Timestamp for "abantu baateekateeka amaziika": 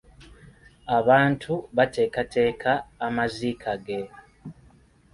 0.97-3.71